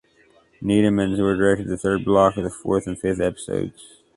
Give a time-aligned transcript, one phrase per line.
[0.63, 4.01] Nida Manzoor directed the third block of the fourth and fifth episodes.